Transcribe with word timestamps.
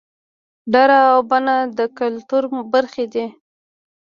دړه 0.73 0.99
او 1.13 1.17
بنه 1.29 1.55
د 1.77 1.79
کولتور 1.97 2.43
برخې 2.73 3.05
دي 3.13 3.25